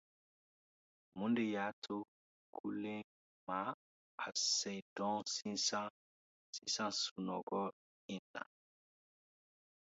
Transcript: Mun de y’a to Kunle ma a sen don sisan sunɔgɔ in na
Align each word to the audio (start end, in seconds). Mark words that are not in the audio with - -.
Mun 1.17 1.31
de 1.35 1.43
y’a 1.53 1.67
to 1.83 1.95
Kunle 2.55 2.95
ma 3.47 3.59
a 4.25 4.27
sen 4.57 4.79
don 4.95 5.15
sisan 6.73 6.91
sunɔgɔ 7.01 7.61
in 8.13 8.21
na 8.33 8.41